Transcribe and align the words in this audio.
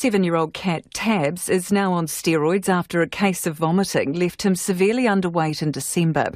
Seven 0.00 0.22
year 0.22 0.36
old 0.36 0.54
cat 0.54 0.84
Tabs 0.94 1.48
is 1.48 1.72
now 1.72 1.92
on 1.92 2.06
steroids 2.06 2.68
after 2.68 3.02
a 3.02 3.08
case 3.08 3.48
of 3.48 3.56
vomiting 3.56 4.12
left 4.12 4.42
him 4.42 4.54
severely 4.54 5.06
underweight 5.06 5.60
in 5.60 5.72
December. 5.72 6.34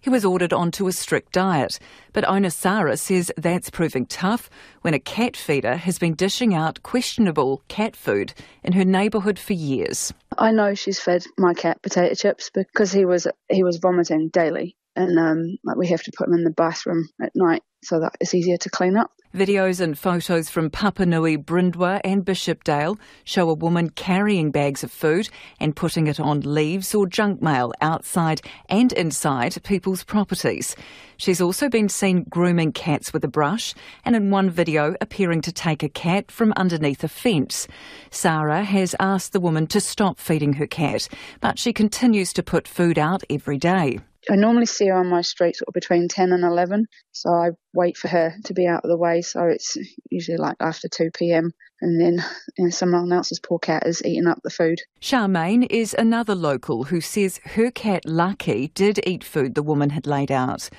He 0.00 0.08
was 0.08 0.24
ordered 0.24 0.54
onto 0.54 0.86
a 0.86 0.92
strict 0.92 1.32
diet, 1.32 1.78
but 2.14 2.26
owner 2.26 2.48
Sarah 2.48 2.96
says 2.96 3.30
that's 3.36 3.68
proving 3.68 4.06
tough 4.06 4.48
when 4.80 4.94
a 4.94 4.98
cat 4.98 5.36
feeder 5.36 5.76
has 5.76 5.98
been 5.98 6.14
dishing 6.14 6.54
out 6.54 6.82
questionable 6.82 7.62
cat 7.68 7.96
food 7.96 8.32
in 8.64 8.72
her 8.72 8.84
neighbourhood 8.86 9.38
for 9.38 9.52
years. 9.52 10.14
I 10.38 10.50
know 10.50 10.72
she's 10.72 10.98
fed 10.98 11.22
my 11.36 11.52
cat 11.52 11.82
potato 11.82 12.14
chips 12.14 12.48
because 12.48 12.92
he 12.92 13.04
was 13.04 13.26
he 13.50 13.62
was 13.62 13.76
vomiting 13.76 14.30
daily, 14.30 14.74
and 14.96 15.18
um, 15.18 15.58
like 15.64 15.76
we 15.76 15.88
have 15.88 16.02
to 16.04 16.12
put 16.16 16.28
him 16.28 16.34
in 16.34 16.44
the 16.44 16.50
bathroom 16.50 17.10
at 17.20 17.32
night 17.34 17.62
so 17.84 18.00
that 18.00 18.16
it's 18.22 18.32
easier 18.32 18.56
to 18.56 18.70
clean 18.70 18.96
up. 18.96 19.10
Videos 19.34 19.80
and 19.80 19.98
photos 19.98 20.50
from 20.50 20.68
Papanui, 20.68 21.42
Bryndwr, 21.42 22.02
and 22.04 22.22
Bishopdale 22.22 22.98
show 23.24 23.48
a 23.48 23.54
woman 23.54 23.88
carrying 23.88 24.50
bags 24.50 24.84
of 24.84 24.92
food 24.92 25.30
and 25.58 25.74
putting 25.74 26.06
it 26.06 26.20
on 26.20 26.40
leaves 26.40 26.94
or 26.94 27.06
junk 27.06 27.40
mail 27.40 27.72
outside 27.80 28.42
and 28.68 28.92
inside 28.92 29.56
people's 29.62 30.04
properties. 30.04 30.76
She's 31.16 31.40
also 31.40 31.70
been 31.70 31.88
seen 31.88 32.26
grooming 32.28 32.72
cats 32.72 33.14
with 33.14 33.24
a 33.24 33.28
brush 33.28 33.72
and 34.04 34.14
in 34.14 34.30
one 34.30 34.50
video 34.50 34.96
appearing 35.00 35.40
to 35.42 35.52
take 35.52 35.82
a 35.82 35.88
cat 35.88 36.30
from 36.30 36.52
underneath 36.58 37.02
a 37.02 37.08
fence. 37.08 37.66
Sarah 38.10 38.64
has 38.64 38.94
asked 39.00 39.32
the 39.32 39.40
woman 39.40 39.66
to 39.68 39.80
stop 39.80 40.18
feeding 40.18 40.52
her 40.54 40.66
cat, 40.66 41.08
but 41.40 41.58
she 41.58 41.72
continues 41.72 42.34
to 42.34 42.42
put 42.42 42.68
food 42.68 42.98
out 42.98 43.22
every 43.30 43.56
day. 43.56 44.00
I 44.30 44.36
normally 44.36 44.66
see 44.66 44.86
her 44.86 44.94
on 44.94 45.08
my 45.08 45.22
street 45.22 45.56
sort 45.56 45.68
of 45.68 45.74
between 45.74 46.06
10 46.06 46.32
and 46.32 46.44
11, 46.44 46.86
so 47.10 47.30
I 47.30 47.50
wait 47.74 47.96
for 47.96 48.08
her 48.08 48.34
to 48.44 48.54
be 48.54 48.66
out 48.66 48.84
of 48.84 48.90
the 48.90 48.96
way. 48.96 49.20
So 49.22 49.44
it's 49.44 49.76
usually 50.10 50.36
like 50.36 50.56
after 50.60 50.88
2 50.88 51.10
pm, 51.12 51.50
and 51.80 52.00
then 52.00 52.24
you 52.56 52.64
know, 52.64 52.70
someone 52.70 53.12
else's 53.12 53.40
poor 53.40 53.58
cat 53.58 53.86
is 53.86 54.04
eating 54.04 54.28
up 54.28 54.38
the 54.44 54.50
food. 54.50 54.80
Charmaine 55.00 55.66
is 55.68 55.94
another 55.98 56.36
local 56.36 56.84
who 56.84 57.00
says 57.00 57.40
her 57.44 57.70
cat 57.70 58.04
Lucky 58.06 58.68
did 58.68 59.00
eat 59.06 59.24
food 59.24 59.54
the 59.54 59.62
woman 59.62 59.90
had 59.90 60.06
laid 60.06 60.30
out. 60.30 60.70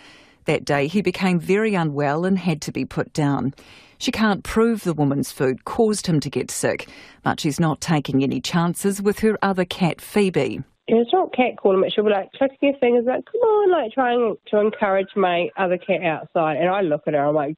That 0.45 0.65
day 0.65 0.87
he 0.87 1.01
became 1.01 1.39
very 1.39 1.75
unwell 1.75 2.25
and 2.25 2.37
had 2.37 2.61
to 2.63 2.71
be 2.71 2.85
put 2.85 3.13
down. 3.13 3.53
She 3.97 4.11
can't 4.11 4.43
prove 4.43 4.83
the 4.83 4.93
woman's 4.93 5.31
food 5.31 5.63
caused 5.65 6.07
him 6.07 6.19
to 6.21 6.29
get 6.29 6.51
sick, 6.51 6.89
but 7.23 7.39
she's 7.39 7.59
not 7.59 7.81
taking 7.81 8.23
any 8.23 8.41
chances 8.41 9.01
with 9.01 9.19
her 9.19 9.37
other 9.41 9.65
cat 9.65 10.01
Phoebe 10.01 10.63
it's 10.87 11.13
not 11.13 11.33
cat 11.33 11.57
calling, 11.57 11.81
but 11.81 11.93
she'll 11.93 12.03
be 12.03 12.11
like 12.11 12.31
clicking 12.33 12.73
her 12.73 12.79
fingers, 12.79 13.05
like, 13.05 13.25
come 13.25 13.41
on, 13.41 13.71
like 13.71 13.93
trying 13.93 14.35
to 14.47 14.59
encourage 14.59 15.15
my 15.15 15.49
other 15.57 15.77
cat 15.77 16.03
outside. 16.03 16.57
And 16.57 16.69
I 16.69 16.81
look 16.81 17.03
at 17.07 17.13
her, 17.13 17.25
I'm 17.25 17.35
like, 17.35 17.55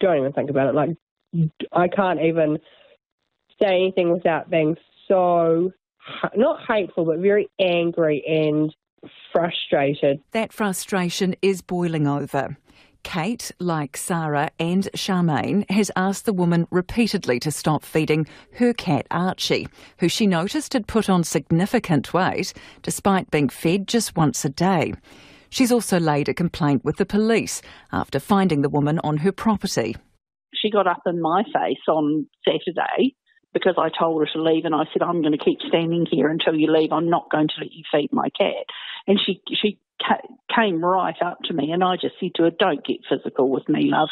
don't 0.00 0.18
even 0.18 0.32
think 0.32 0.50
about 0.50 0.68
it. 0.68 0.74
Like, 0.74 0.90
I 1.72 1.88
can't 1.88 2.20
even 2.22 2.58
say 3.60 3.68
anything 3.68 4.12
without 4.12 4.50
being 4.50 4.76
so, 5.08 5.72
not 6.34 6.60
hateful, 6.68 7.04
but 7.04 7.18
very 7.18 7.48
angry 7.58 8.22
and 8.26 8.74
frustrated. 9.32 10.20
That 10.32 10.52
frustration 10.52 11.36
is 11.42 11.62
boiling 11.62 12.06
over. 12.06 12.56
Kate, 13.06 13.52
like 13.60 13.96
Sarah 13.96 14.50
and 14.58 14.88
Charmaine, 14.96 15.64
has 15.70 15.92
asked 15.94 16.26
the 16.26 16.32
woman 16.32 16.66
repeatedly 16.72 17.38
to 17.38 17.52
stop 17.52 17.84
feeding 17.84 18.26
her 18.54 18.72
cat 18.72 19.06
Archie, 19.12 19.68
who 20.00 20.08
she 20.08 20.26
noticed 20.26 20.72
had 20.72 20.88
put 20.88 21.08
on 21.08 21.22
significant 21.22 22.12
weight 22.12 22.52
despite 22.82 23.30
being 23.30 23.48
fed 23.48 23.86
just 23.86 24.16
once 24.16 24.44
a 24.44 24.48
day. 24.48 24.92
She's 25.50 25.70
also 25.70 26.00
laid 26.00 26.28
a 26.28 26.34
complaint 26.34 26.84
with 26.84 26.96
the 26.96 27.06
police 27.06 27.62
after 27.92 28.18
finding 28.18 28.62
the 28.62 28.68
woman 28.68 28.98
on 29.04 29.18
her 29.18 29.30
property. 29.30 29.94
She 30.52 30.68
got 30.68 30.88
up 30.88 31.02
in 31.06 31.22
my 31.22 31.44
face 31.44 31.86
on 31.88 32.26
Saturday 32.44 33.14
because 33.56 33.76
I 33.78 33.88
told 33.88 34.20
her 34.20 34.28
to 34.34 34.42
leave 34.42 34.66
and 34.66 34.74
I 34.74 34.84
said, 34.92 35.00
I'm 35.00 35.22
going 35.22 35.32
to 35.32 35.42
keep 35.42 35.60
standing 35.66 36.04
here 36.10 36.28
until 36.28 36.54
you 36.54 36.70
leave. 36.70 36.92
I'm 36.92 37.08
not 37.08 37.30
going 37.30 37.48
to 37.48 37.54
let 37.58 37.72
you 37.72 37.84
feed 37.90 38.12
my 38.12 38.28
cat. 38.28 38.66
And 39.06 39.18
she, 39.18 39.40
she 39.48 39.78
came 40.54 40.84
right 40.84 41.16
up 41.24 41.38
to 41.44 41.54
me, 41.54 41.72
and 41.72 41.82
I 41.82 41.96
just 41.96 42.16
said 42.20 42.32
to 42.34 42.42
her, 42.42 42.50
Don't 42.50 42.84
get 42.84 42.98
physical 43.08 43.48
with 43.48 43.66
me, 43.66 43.90
love. 43.90 44.10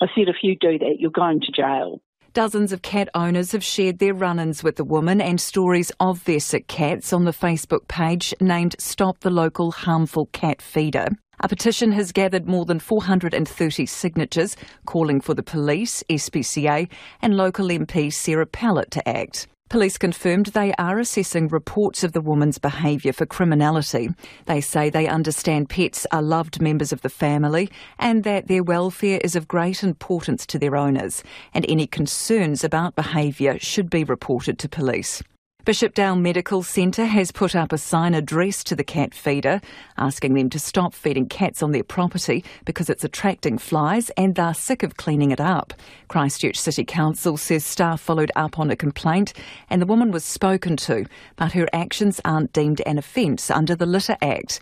I 0.00 0.06
said, 0.14 0.28
If 0.28 0.36
you 0.42 0.56
do 0.58 0.78
that, 0.78 0.96
you're 0.98 1.10
going 1.10 1.40
to 1.40 1.52
jail. 1.52 2.00
Dozens 2.32 2.72
of 2.72 2.80
cat 2.80 3.10
owners 3.14 3.52
have 3.52 3.64
shared 3.64 3.98
their 3.98 4.14
run 4.14 4.38
ins 4.38 4.64
with 4.64 4.76
the 4.76 4.84
woman 4.84 5.20
and 5.20 5.38
stories 5.38 5.92
of 6.00 6.24
their 6.24 6.40
sick 6.40 6.66
cats 6.68 7.12
on 7.12 7.24
the 7.24 7.32
Facebook 7.32 7.86
page 7.86 8.32
named 8.40 8.76
Stop 8.78 9.20
the 9.20 9.30
Local 9.30 9.72
Harmful 9.72 10.26
Cat 10.32 10.62
Feeder. 10.62 11.08
A 11.42 11.48
petition 11.48 11.92
has 11.92 12.12
gathered 12.12 12.46
more 12.46 12.66
than 12.66 12.78
430 12.78 13.86
signatures 13.86 14.56
calling 14.84 15.22
for 15.22 15.32
the 15.32 15.42
police, 15.42 16.04
SPCA, 16.10 16.86
and 17.22 17.34
local 17.34 17.68
MP 17.68 18.12
Sarah 18.12 18.44
Pallett 18.44 18.90
to 18.90 19.08
act. 19.08 19.46
Police 19.70 19.96
confirmed 19.96 20.46
they 20.46 20.74
are 20.74 20.98
assessing 20.98 21.48
reports 21.48 22.04
of 22.04 22.12
the 22.12 22.20
woman's 22.20 22.58
behaviour 22.58 23.14
for 23.14 23.24
criminality. 23.24 24.10
They 24.44 24.60
say 24.60 24.90
they 24.90 25.06
understand 25.06 25.70
pets 25.70 26.06
are 26.12 26.20
loved 26.20 26.60
members 26.60 26.92
of 26.92 27.00
the 27.00 27.08
family 27.08 27.70
and 27.98 28.22
that 28.24 28.48
their 28.48 28.62
welfare 28.62 29.20
is 29.24 29.34
of 29.34 29.48
great 29.48 29.82
importance 29.82 30.44
to 30.46 30.58
their 30.58 30.76
owners, 30.76 31.22
and 31.54 31.64
any 31.68 31.86
concerns 31.86 32.64
about 32.64 32.96
behaviour 32.96 33.58
should 33.60 33.88
be 33.88 34.04
reported 34.04 34.58
to 34.58 34.68
police. 34.68 35.22
Bishopdale 35.66 36.16
Medical 36.16 36.62
Centre 36.62 37.04
has 37.04 37.30
put 37.30 37.54
up 37.54 37.70
a 37.70 37.76
sign 37.76 38.14
addressed 38.14 38.66
to 38.68 38.74
the 38.74 38.82
cat 38.82 39.12
feeder, 39.12 39.60
asking 39.98 40.32
them 40.32 40.48
to 40.48 40.58
stop 40.58 40.94
feeding 40.94 41.28
cats 41.28 41.62
on 41.62 41.72
their 41.72 41.84
property 41.84 42.42
because 42.64 42.88
it's 42.88 43.04
attracting 43.04 43.58
flies 43.58 44.08
and 44.16 44.34
they're 44.34 44.54
sick 44.54 44.82
of 44.82 44.96
cleaning 44.96 45.32
it 45.32 45.40
up. 45.40 45.74
Christchurch 46.08 46.56
City 46.56 46.82
Council 46.82 47.36
says 47.36 47.62
staff 47.62 48.00
followed 48.00 48.32
up 48.36 48.58
on 48.58 48.70
a 48.70 48.76
complaint 48.76 49.34
and 49.68 49.82
the 49.82 49.86
woman 49.86 50.10
was 50.10 50.24
spoken 50.24 50.78
to, 50.78 51.04
but 51.36 51.52
her 51.52 51.68
actions 51.74 52.22
aren't 52.24 52.54
deemed 52.54 52.80
an 52.86 52.96
offence 52.96 53.50
under 53.50 53.76
the 53.76 53.86
Litter 53.86 54.16
Act. 54.22 54.60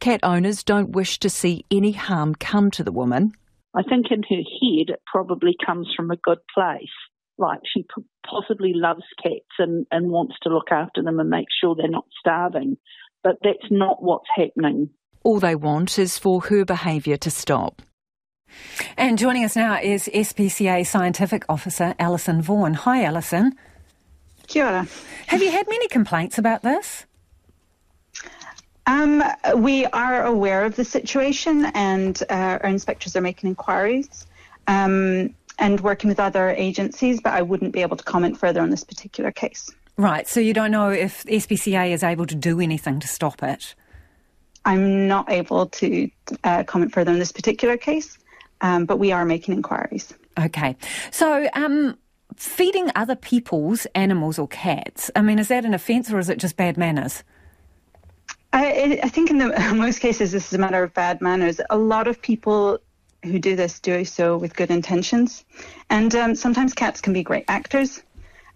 Cat 0.00 0.20
owners 0.22 0.64
don't 0.64 0.92
wish 0.92 1.18
to 1.18 1.28
see 1.28 1.66
any 1.70 1.92
harm 1.92 2.34
come 2.34 2.70
to 2.70 2.82
the 2.82 2.92
woman. 2.92 3.32
I 3.76 3.82
think 3.82 4.06
in 4.10 4.22
her 4.22 4.36
head 4.36 4.88
it 4.88 5.02
probably 5.04 5.54
comes 5.64 5.92
from 5.94 6.10
a 6.10 6.16
good 6.16 6.38
place 6.54 6.88
like 7.38 7.60
she 7.72 7.86
possibly 8.26 8.72
loves 8.74 9.04
cats 9.22 9.48
and, 9.58 9.86
and 9.90 10.10
wants 10.10 10.34
to 10.42 10.48
look 10.48 10.70
after 10.70 11.02
them 11.02 11.20
and 11.20 11.30
make 11.30 11.46
sure 11.60 11.74
they're 11.74 11.88
not 11.88 12.06
starving. 12.18 12.76
But 13.22 13.36
that's 13.42 13.70
not 13.70 14.02
what's 14.02 14.28
happening. 14.34 14.90
All 15.24 15.40
they 15.40 15.54
want 15.54 15.98
is 15.98 16.18
for 16.18 16.40
her 16.42 16.64
behaviour 16.64 17.16
to 17.18 17.30
stop. 17.30 17.82
And 18.96 19.18
joining 19.18 19.44
us 19.44 19.56
now 19.56 19.78
is 19.80 20.08
SPCA 20.12 20.86
Scientific 20.86 21.44
Officer 21.48 21.94
Alison 21.98 22.40
Vaughan. 22.40 22.74
Hi, 22.74 23.04
Alison. 23.04 23.54
Kia 24.46 24.64
ora. 24.64 24.88
Have 25.26 25.42
you 25.42 25.50
had 25.50 25.68
many 25.68 25.88
complaints 25.88 26.38
about 26.38 26.62
this? 26.62 27.04
Um, 28.86 29.22
we 29.56 29.84
are 29.84 30.24
aware 30.24 30.64
of 30.64 30.76
the 30.76 30.84
situation 30.84 31.66
and 31.74 32.22
uh, 32.30 32.58
our 32.62 32.70
inspectors 32.70 33.14
are 33.16 33.20
making 33.20 33.50
inquiries. 33.50 34.26
Um, 34.66 35.34
and 35.58 35.80
working 35.80 36.08
with 36.08 36.20
other 36.20 36.50
agencies, 36.50 37.20
but 37.20 37.32
I 37.32 37.42
wouldn't 37.42 37.72
be 37.72 37.82
able 37.82 37.96
to 37.96 38.04
comment 38.04 38.38
further 38.38 38.60
on 38.60 38.70
this 38.70 38.84
particular 38.84 39.32
case. 39.32 39.70
Right, 39.96 40.28
so 40.28 40.38
you 40.38 40.54
don't 40.54 40.70
know 40.70 40.90
if 40.90 41.24
SPCA 41.24 41.90
is 41.90 42.04
able 42.04 42.26
to 42.26 42.34
do 42.34 42.60
anything 42.60 43.00
to 43.00 43.08
stop 43.08 43.42
it? 43.42 43.74
I'm 44.64 45.08
not 45.08 45.30
able 45.30 45.66
to 45.66 46.10
uh, 46.44 46.62
comment 46.64 46.92
further 46.92 47.10
on 47.10 47.18
this 47.18 47.32
particular 47.32 47.76
case, 47.76 48.18
um, 48.60 48.84
but 48.84 48.98
we 48.98 49.10
are 49.10 49.24
making 49.24 49.54
inquiries. 49.54 50.14
Okay, 50.38 50.76
so 51.10 51.48
um, 51.54 51.98
feeding 52.36 52.90
other 52.94 53.16
people's 53.16 53.86
animals 53.94 54.38
or 54.38 54.46
cats, 54.46 55.10
I 55.16 55.22
mean, 55.22 55.38
is 55.40 55.48
that 55.48 55.64
an 55.64 55.74
offence 55.74 56.12
or 56.12 56.18
is 56.18 56.28
it 56.28 56.38
just 56.38 56.56
bad 56.56 56.76
manners? 56.76 57.24
I, 58.52 59.00
I 59.02 59.08
think 59.08 59.30
in, 59.30 59.38
the, 59.38 59.70
in 59.70 59.78
most 59.78 59.98
cases 59.98 60.32
this 60.32 60.46
is 60.46 60.52
a 60.52 60.58
matter 60.58 60.82
of 60.82 60.94
bad 60.94 61.20
manners. 61.20 61.60
A 61.70 61.76
lot 61.76 62.06
of 62.06 62.20
people 62.22 62.78
who 63.24 63.38
do 63.38 63.56
this 63.56 63.80
do 63.80 64.04
so 64.04 64.36
with 64.36 64.56
good 64.56 64.70
intentions. 64.70 65.44
And 65.90 66.14
um, 66.14 66.34
sometimes 66.34 66.72
cats 66.74 67.00
can 67.00 67.12
be 67.12 67.22
great 67.22 67.44
actors. 67.48 68.02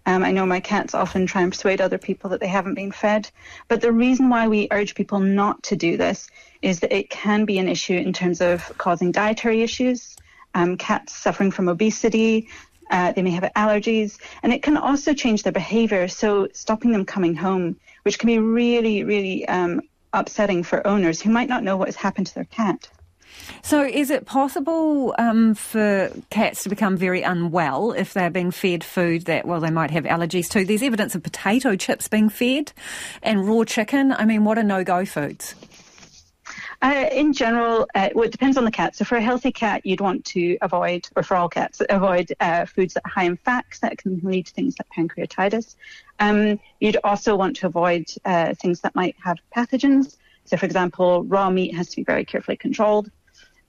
Um, 0.05 0.23
I 0.23 0.31
know 0.31 0.45
my 0.45 0.59
cats 0.59 0.93
often 0.93 1.25
try 1.25 1.41
and 1.41 1.51
persuade 1.51 1.79
other 1.79 1.97
people 1.97 2.29
that 2.31 2.39
they 2.39 2.47
haven't 2.47 2.73
been 2.73 2.91
fed. 2.91 3.29
But 3.67 3.81
the 3.81 3.91
reason 3.91 4.29
why 4.29 4.47
we 4.47 4.67
urge 4.71 4.95
people 4.95 5.19
not 5.19 5.63
to 5.63 5.75
do 5.75 5.95
this 5.95 6.27
is 6.61 6.81
that 6.81 6.93
it 6.93 7.09
can 7.09 7.45
be 7.45 7.57
an 7.57 7.69
issue 7.69 7.95
in 7.95 8.11
terms 8.11 8.41
of 8.41 8.77
causing 8.77 9.11
dietary 9.11 9.63
issues, 9.63 10.15
um, 10.53 10.77
cats 10.77 11.13
suffering 11.13 11.51
from 11.51 11.69
obesity, 11.69 12.49
uh, 12.91 13.13
they 13.13 13.21
may 13.21 13.31
have 13.31 13.49
allergies, 13.55 14.19
and 14.43 14.53
it 14.53 14.61
can 14.61 14.77
also 14.77 15.13
change 15.13 15.43
their 15.43 15.53
behavior. 15.53 16.07
So 16.07 16.49
stopping 16.53 16.91
them 16.91 17.05
coming 17.05 17.33
home, 17.35 17.77
which 18.03 18.19
can 18.19 18.27
be 18.27 18.39
really, 18.39 19.03
really 19.03 19.47
um, 19.47 19.81
upsetting 20.11 20.63
for 20.63 20.85
owners 20.85 21.21
who 21.21 21.31
might 21.31 21.49
not 21.49 21.63
know 21.63 21.77
what 21.77 21.87
has 21.87 21.95
happened 21.95 22.27
to 22.27 22.35
their 22.35 22.45
cat. 22.45 22.89
So, 23.61 23.83
is 23.83 24.09
it 24.09 24.25
possible 24.25 25.15
um, 25.17 25.55
for 25.55 26.11
cats 26.29 26.63
to 26.63 26.69
become 26.69 26.97
very 26.97 27.21
unwell 27.21 27.91
if 27.93 28.13
they're 28.13 28.29
being 28.29 28.51
fed 28.51 28.83
food 28.83 29.25
that, 29.25 29.45
well, 29.45 29.59
they 29.59 29.71
might 29.71 29.91
have 29.91 30.03
allergies 30.03 30.49
to? 30.49 30.65
There's 30.65 30.83
evidence 30.83 31.15
of 31.15 31.23
potato 31.23 31.75
chips 31.75 32.07
being 32.07 32.29
fed 32.29 32.73
and 33.21 33.47
raw 33.47 33.63
chicken. 33.63 34.11
I 34.11 34.25
mean, 34.25 34.43
what 34.43 34.57
are 34.57 34.63
no 34.63 34.83
go 34.83 35.05
foods? 35.05 35.55
Uh, 36.81 37.07
in 37.13 37.31
general, 37.31 37.87
uh, 37.95 38.09
well, 38.13 38.25
it 38.25 38.31
depends 38.33 38.57
on 38.57 38.65
the 38.65 38.71
cat. 38.71 38.93
So 38.93 39.05
for 39.05 39.15
a 39.15 39.21
healthy 39.21 39.53
cat, 39.53 39.85
you'd 39.85 40.01
want 40.01 40.25
to 40.25 40.57
avoid, 40.61 41.07
or 41.15 41.23
for 41.23 41.37
all 41.37 41.47
cats, 41.47 41.81
avoid 41.89 42.33
uh, 42.41 42.65
foods 42.65 42.95
that 42.95 43.03
are 43.05 43.09
high 43.09 43.23
in 43.23 43.37
fats 43.37 43.79
that 43.79 43.97
can 43.97 44.19
lead 44.21 44.47
to 44.47 44.53
things 44.53 44.75
like 44.77 44.89
pancreatitis. 44.89 45.75
Um, 46.19 46.59
you'd 46.81 46.97
also 47.05 47.37
want 47.37 47.55
to 47.57 47.67
avoid 47.67 48.07
uh, 48.25 48.53
things 48.55 48.81
that 48.81 48.95
might 48.95 49.15
have 49.23 49.37
pathogens. 49.55 50.17
So, 50.43 50.57
for 50.57 50.65
example, 50.65 51.23
raw 51.23 51.49
meat 51.49 51.73
has 51.73 51.87
to 51.91 51.95
be 51.95 52.03
very 52.03 52.25
carefully 52.25 52.57
controlled. 52.57 53.09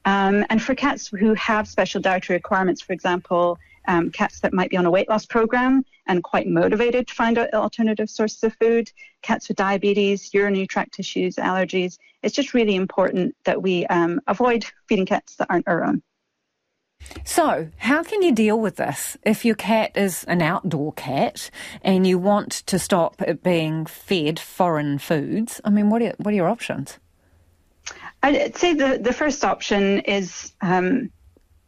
Um, 0.05 0.45
and 0.51 0.63
for 0.63 0.75
cats 0.75 1.09
who 1.09 1.35
have 1.35 1.67
special 1.67 2.01
dietary 2.01 2.37
requirements, 2.37 2.83
for 2.83 2.93
example, 2.93 3.59
um, 3.87 4.11
cats 4.11 4.41
that 4.41 4.53
might 4.53 4.71
be 4.71 4.77
on 4.77 4.87
a 4.87 4.91
weight 4.91 5.09
loss 5.09 5.27
program 5.27 5.85
and 6.07 6.23
quite 6.23 6.47
motivated 6.47 7.07
to 7.09 7.15
find 7.15 7.39
alternative 7.39 8.11
sources 8.11 8.43
of 8.43 8.55
food, 8.61 8.91
cats 9.23 9.49
with 9.49 9.57
diabetes, 9.57 10.33
urinary 10.35 10.67
tract 10.67 10.99
issues, 10.99 11.37
allergies. 11.37 11.99
It's 12.23 12.35
just 12.35 12.55
really 12.55 12.77
important 12.77 13.35
that 13.45 13.63
we 13.63 13.87
um, 13.87 14.21
avoid 14.27 14.65
feeding 14.89 15.07
cats 15.07 15.37
that 15.37 15.47
aren't 15.51 15.69
our 15.69 15.85
own. 15.85 16.03
So, 17.25 17.69
how 17.77 18.03
can 18.03 18.23
you 18.23 18.33
deal 18.33 18.59
with 18.59 18.77
this 18.77 19.17
if 19.25 19.45
your 19.45 19.55
cat 19.55 19.93
is 19.95 20.25
an 20.25 20.41
outdoor 20.41 20.93
cat 20.95 21.51
and 21.83 22.07
you 22.07 22.19
want 22.19 22.51
to 22.53 22.79
stop 22.79 23.21
it 23.21 23.43
being 23.43 23.85
fed 23.85 24.39
foreign 24.39 24.99
foods? 24.99 25.61
I 25.65 25.71
mean, 25.71 25.91
what 25.91 26.01
are, 26.03 26.15
what 26.19 26.33
are 26.33 26.37
your 26.37 26.49
options? 26.49 26.99
I'd 28.25 28.57
say 28.57 28.73
the, 28.73 28.97
the 28.97 29.13
first 29.13 29.45
option 29.45 30.01
is 30.01 30.53
um, 30.63 31.11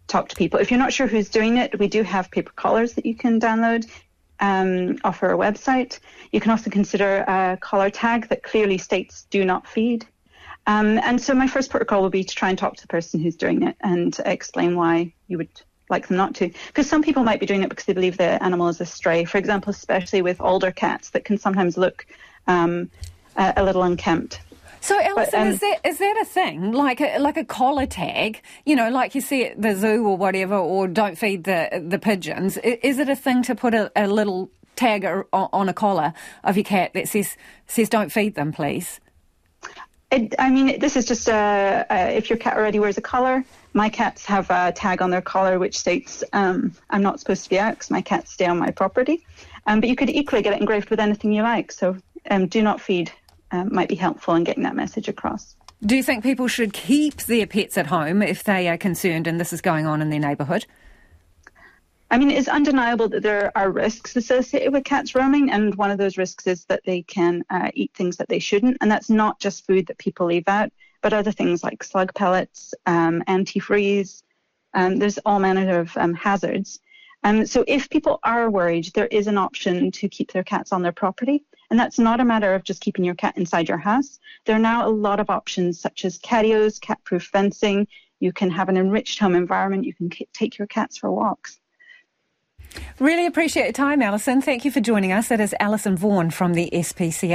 talk 0.07 0.31
to 0.31 0.37
people. 0.37 0.59
If 0.59 0.71
you're 0.71 0.81
not 0.81 0.91
sure 0.91 1.07
who's 1.07 1.29
doing 1.29 1.59
it, 1.59 1.79
we 1.79 1.87
do 1.87 2.03
have 2.03 2.31
paper 2.31 2.53
collars 2.57 2.95
that 2.95 3.05
you 3.05 3.15
can 3.15 3.39
download 3.39 3.87
um, 4.41 4.97
off 5.05 5.23
our 5.23 5.33
website. 5.33 5.99
You 6.33 6.41
can 6.41 6.51
also 6.51 6.71
consider 6.71 7.25
a 7.29 7.59
collar 7.61 7.91
tag 7.91 8.31
that 8.31 8.43
clearly 8.43 8.79
states 8.79 9.27
do 9.29 9.45
not 9.45 9.69
feed. 9.69 10.07
Um, 10.67 10.99
and 10.99 11.21
so 11.21 11.35
my 11.35 11.47
first 11.47 11.71
protocol 11.71 12.01
will 12.01 12.09
be 12.09 12.25
to 12.25 12.35
try 12.35 12.49
and 12.49 12.59
talk 12.59 12.75
to 12.77 12.83
the 12.83 12.89
person 12.89 13.21
who's 13.21 13.37
doing 13.37 13.63
it 13.63 13.77
and 13.83 14.19
explain 14.25 14.77
why 14.77 15.13
you 15.29 15.37
would 15.37 15.61
like 15.91 16.09
them 16.09 16.17
not 16.17 16.35
to. 16.37 16.51
Because 16.69 16.89
some 16.89 17.03
people 17.03 17.23
might 17.23 17.39
be 17.39 17.45
doing 17.45 17.65
it 17.65 17.69
because 17.69 17.85
they 17.85 17.93
believe 17.93 18.17
the 18.17 18.43
animal 18.43 18.69
is 18.69 18.81
a 18.81 18.87
stray. 18.87 19.27
For 19.27 19.37
example, 19.37 19.73
especially 19.73 20.23
with 20.23 20.41
older 20.41 20.73
cats 20.73 21.11
that 21.11 21.27
can 21.27 21.37
sometimes 21.37 21.77
look 21.77 22.07
um, 22.47 22.91
a, 23.37 23.53
a 23.59 23.63
little 23.63 23.83
unkempt. 23.83 24.41
So, 24.81 25.01
Alison, 25.01 25.15
but, 25.17 25.35
um, 25.35 25.49
is 25.49 25.61
that 25.61 25.81
is 25.85 25.99
that 25.99 26.19
a 26.21 26.25
thing? 26.25 26.73
Like 26.73 27.01
a 27.01 27.19
like 27.19 27.37
a 27.37 27.45
collar 27.45 27.87
tag, 27.87 28.41
you 28.65 28.77
know, 28.77 28.91
like 28.91 29.15
you 29.15 29.21
see 29.21 29.47
at 29.47 29.61
the 29.61 29.75
zoo 29.75 30.07
or 30.07 30.17
whatever, 30.17 30.57
or 30.57 30.87
don't 30.87 31.17
feed 31.19 31.45
the 31.45 31.83
the 31.85 31.99
pigeons. 31.99 32.57
Is 32.59 32.99
it 32.99 33.09
a 33.09 33.17
thing 33.17 33.43
to 33.45 33.55
put 33.55 33.75
a, 33.75 33.91
a 33.97 34.07
little 34.07 34.51
tag 34.77 35.07
on 35.33 35.69
a 35.69 35.73
collar 35.73 36.13
of 36.45 36.57
your 36.57 36.65
cat 36.65 36.93
that 36.95 37.09
says 37.09 37.37
says 37.67 37.89
don't 37.89 38.13
feed 38.13 38.35
them, 38.35 38.53
please? 38.53 39.01
It, 40.13 40.37
I 40.39 40.51
mean, 40.51 40.79
this 40.79 40.97
is 40.97 41.05
just 41.05 41.29
a, 41.29 41.85
a, 41.91 42.17
if 42.17 42.31
your 42.31 42.39
cat 42.39 42.57
already 42.57 42.79
wears 42.79 42.97
a 42.97 43.01
collar. 43.01 43.45
My 43.73 43.89
cats 43.89 44.25
have 44.27 44.49
a 44.51 44.73
tag 44.73 45.03
on 45.03 45.11
their 45.11 45.21
collar 45.21 45.59
which 45.59 45.77
states 45.77 46.23
um, 46.33 46.73
I'm 46.91 47.03
not 47.03 47.19
supposed 47.19 47.43
to 47.45 47.51
be 47.51 47.59
out 47.59 47.73
because 47.73 47.91
my 47.91 48.03
cats 48.03 48.33
stay 48.33 48.47
on 48.47 48.59
my 48.59 48.71
property. 48.71 49.27
Um, 49.67 49.81
but 49.81 49.89
you 49.89 49.97
could 49.97 50.09
equally 50.09 50.43
get 50.43 50.53
it 50.53 50.61
engraved 50.61 50.91
with 50.91 51.01
anything 51.01 51.33
you 51.33 51.43
like. 51.43 51.73
So 51.73 51.97
um, 52.31 52.47
do 52.47 52.63
not 52.63 52.81
feed 52.81 53.11
um, 53.51 53.73
might 53.73 53.89
be 53.89 53.95
helpful 53.95 54.35
in 54.35 54.45
getting 54.45 54.63
that 54.65 54.77
message 54.77 55.09
across. 55.09 55.57
Do 55.85 55.95
you 55.95 56.03
think 56.03 56.23
people 56.23 56.49
should 56.49 56.73
keep 56.73 57.23
their 57.23 57.47
pets 57.47 57.77
at 57.77 57.89
home 57.89 58.23
if 58.23 58.43
they 58.43 58.69
are 58.69 58.79
concerned 58.79 59.27
and 59.27 59.39
this 59.39 59.53
is 59.53 59.61
going 59.61 59.87
on 59.87 60.01
in 60.01 60.11
their 60.11 60.21
neighbourhood? 60.21 60.67
I 62.11 62.19
mean, 62.19 62.31
it's 62.31 62.49
undeniable 62.49 63.09
that 63.09 63.23
there 63.23 63.51
are 63.57 63.71
risks 63.71 64.15
associated 64.15 64.73
with 64.73 64.85
cats 64.85 65.15
roaming, 65.15 65.51
and 65.51 65.75
one 65.75 65.91
of 65.91 65.99
those 65.99 66.17
risks 66.17 66.47
is 66.47 66.65
that 66.67 66.83
they 66.87 67.03
can 67.03 67.45
uh, 67.51 67.71
eat 67.75 67.91
things 67.95 68.17
that 68.19 68.29
they 68.29 68.39
shouldn't, 68.39 68.77
and 68.81 68.91
that's 68.91 69.11
not 69.11 69.41
just 69.41 69.67
food 69.67 69.89
that 69.89 69.99
people 69.99 70.27
leave 70.27 70.47
out, 70.47 70.71
but 71.03 71.13
other 71.13 71.33
things 71.33 71.65
like 71.65 71.83
slug 71.83 72.15
pellets, 72.15 72.75
um, 72.87 73.25
antifreeze. 73.27 74.23
Um, 74.73 74.97
there's 74.97 75.19
all 75.19 75.41
manner 75.41 75.81
of 75.81 75.97
um, 75.97 76.15
hazards. 76.15 76.79
Um, 77.25 77.45
so 77.45 77.65
if 77.67 77.91
people 77.91 78.21
are 78.23 78.51
worried, 78.51 78.93
there 78.95 79.09
is 79.09 79.27
an 79.27 79.37
option 79.37 79.91
to 79.91 80.09
keep 80.09 80.33
their 80.33 80.45
cats 80.45 80.73
on 80.73 80.83
their 80.83 80.93
property. 80.93 81.45
And 81.71 81.79
that's 81.79 81.99
not 81.99 82.21
a 82.21 82.25
matter 82.25 82.55
of 82.55 82.65
just 82.65 82.81
keeping 82.81 83.05
your 83.05 83.15
cat 83.15 83.37
inside 83.37 83.69
your 83.69 83.79
house. 83.79 84.19
There 84.45 84.57
are 84.57 84.61
now 84.61 84.87
a 84.87 84.91
lot 84.91 85.21
of 85.21 85.31
options 85.31 85.81
such 85.81 86.05
as 86.05 86.19
catios, 86.19 86.81
cat 86.81 86.99
proof 87.05 87.25
fencing. 87.25 87.87
You 88.21 88.33
can 88.33 88.51
have 88.51 88.69
an 88.69 88.77
enriched 88.77 89.19
home 89.19 89.35
environment. 89.35 89.85
You 89.85 89.95
can 89.95 90.11
take 90.33 90.59
your 90.59 90.69
cats 90.69 90.97
for 90.97 91.11
walks. 91.11 91.61
Really 92.99 93.27
appreciate 93.27 93.65
your 93.65 93.73
time, 93.73 94.03
Alison. 94.03 94.41
Thank 94.41 94.65
you 94.65 94.71
for 94.71 94.81
joining 94.81 95.13
us. 95.13 95.29
That 95.29 95.41
is 95.41 95.55
Alison 95.61 95.97
Vaughan 95.97 96.31
from 96.31 96.55
the 96.55 96.71
SPCA. 96.73 97.35